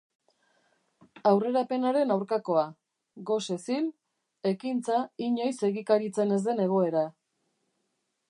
Aurrerapenaren 1.31 2.13
aurkakoa: 2.15 2.63
gosez 3.31 3.59
hil, 3.75 3.91
ekintza 4.53 4.97
inoiz 5.27 5.53
egikaritzen 5.71 6.35
ez 6.39 6.43
den 6.47 6.65
egoera. 6.67 7.05